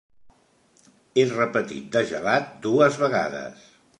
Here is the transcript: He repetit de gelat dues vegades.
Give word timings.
He 1.17 1.25
repetit 1.33 1.93
de 1.97 2.03
gelat 2.13 2.51
dues 2.67 3.01
vegades. 3.05 3.71